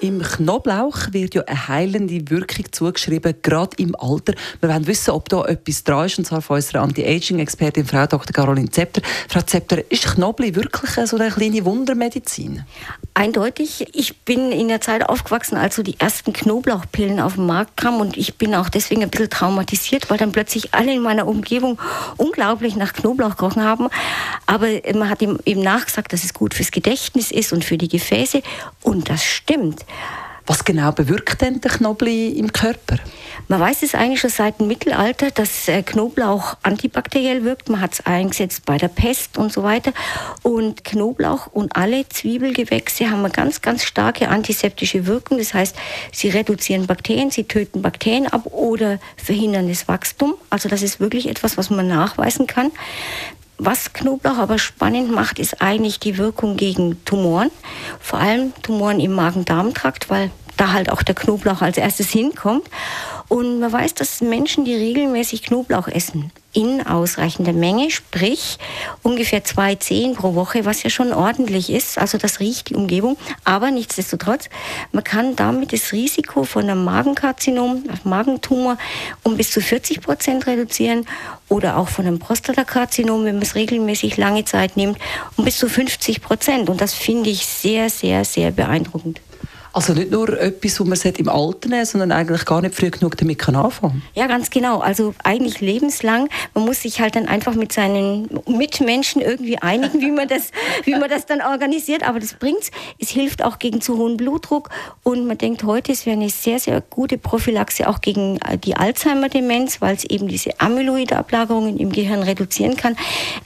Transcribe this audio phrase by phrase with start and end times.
[0.00, 4.34] im Knoblauch wird ja eine heilende Wirkung zugeschrieben, gerade im Alter.
[4.60, 8.32] Wir wollen wissen, ob da etwas dran ist, und zwar von unserer Anti-Aging-Expertin, Frau Dr.
[8.32, 9.02] Caroline Zepter.
[9.28, 12.64] Frau Zepter, ist Knoblauch wirklich so eine kleine Wundermedizin?
[13.14, 13.88] Eindeutig.
[13.94, 18.00] Ich bin in der Zeit aufgewachsen, als so die ersten Knoblauchpillen auf den Markt kamen
[18.00, 21.78] und ich bin auch deswegen ein bisschen traumatisiert, weil dann plötzlich alle in meiner Umgebung
[22.16, 23.88] unglaublich nach Knoblauch gerochen haben.
[24.46, 27.88] Aber man hat ihm eben nachgesagt, dass es gut fürs Gedächtnis ist und für die
[27.88, 28.42] Gefäße
[28.82, 29.84] und das stimmt.
[30.48, 32.96] Was genau bewirkt denn der Knoblauch im Körper?
[33.48, 37.68] Man weiß es eigentlich schon seit dem Mittelalter, dass äh, Knoblauch antibakteriell wirkt.
[37.68, 39.92] Man hat es eingesetzt bei der Pest und so weiter.
[40.42, 45.36] Und Knoblauch und alle Zwiebelgewächse haben eine ganz, ganz starke antiseptische Wirkung.
[45.36, 45.76] Das heißt,
[46.12, 50.34] sie reduzieren Bakterien, sie töten Bakterien ab oder verhindern das Wachstum.
[50.48, 52.70] Also das ist wirklich etwas, was man nachweisen kann.
[53.58, 57.50] Was Knoblauch aber spannend macht, ist eigentlich die Wirkung gegen Tumoren.
[57.98, 62.68] Vor allem Tumoren im Magen-Darm-Trakt, weil da halt auch der Knoblauch als erstes hinkommt.
[63.28, 68.58] Und man weiß, dass Menschen, die regelmäßig Knoblauch essen, in ausreichender Menge, sprich
[69.02, 73.16] ungefähr zwei Zehen pro Woche, was ja schon ordentlich ist, also das riecht die Umgebung,
[73.44, 74.48] aber nichtsdestotrotz,
[74.92, 78.78] man kann damit das Risiko von einem Magenkarzinom, Magentumor
[79.22, 81.06] um bis zu 40 Prozent reduzieren
[81.48, 84.98] oder auch von einem Prostatakarzinom, wenn man es regelmäßig lange Zeit nimmt,
[85.36, 86.70] um bis zu 50 Prozent.
[86.70, 89.20] Und das finde ich sehr, sehr, sehr beeindruckend.
[89.72, 93.16] Also nicht nur etwas, was man im Alter nehmen sondern eigentlich gar nicht früh genug
[93.16, 94.78] damit kann anfangen Ja, ganz genau.
[94.80, 96.28] Also eigentlich lebenslang.
[96.54, 100.50] Man muss sich halt dann einfach mit seinen Mitmenschen irgendwie einigen, wie man das,
[100.84, 102.02] wie man das dann organisiert.
[102.02, 102.70] Aber das bringt's.
[102.98, 104.70] Es hilft auch gegen zu hohen Blutdruck.
[105.02, 108.76] Und man denkt heute, es wäre eine sehr, sehr gute Prophylaxe auch gegen äh, die
[108.76, 112.96] Alzheimer-Demenz, weil es eben diese Amyloid-Ablagerungen im Gehirn reduzieren kann.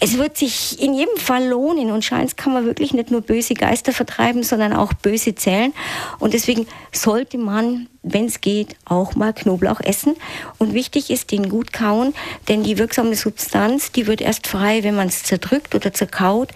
[0.00, 1.90] Es wird sich in jedem Fall lohnen.
[1.90, 5.72] Und scheint kann man wirklich nicht nur böse Geister vertreiben, sondern auch böse Zellen.
[6.18, 10.16] Und deswegen sollte man, wenn es geht, auch mal Knoblauch essen.
[10.58, 12.14] Und wichtig ist, den gut kauen,
[12.48, 16.50] denn die wirksame Substanz, die wird erst frei, wenn man es zerdrückt oder zerkaut,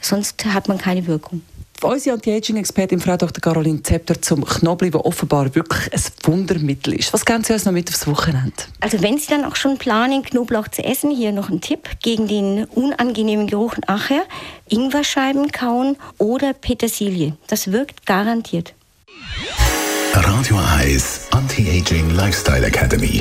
[0.00, 1.42] sonst hat man keine Wirkung.
[1.82, 3.40] Unsere Anti-Aging-Expertin Frau Dr.
[3.40, 7.10] Caroline Zepter zum Knoblauch, der offenbar wirklich ein Wundermittel ist.
[7.14, 8.52] Was geben Sie uns noch mit aufs Wochenende?
[8.80, 12.28] Also wenn Sie dann auch schon planen, Knoblauch zu essen, hier noch ein Tipp gegen
[12.28, 14.24] den unangenehmen Geruch nachher.
[14.68, 17.34] Ingwerscheiben kauen oder Petersilie.
[17.46, 18.74] Das wirkt garantiert.
[20.32, 23.20] Radio 1 Anti-Aging Lifestyle Academy.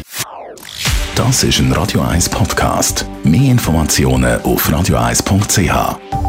[1.16, 3.04] Das ist ein Radio 1 Podcast.
[3.24, 6.29] Mehr Informationen auf radio1.ch.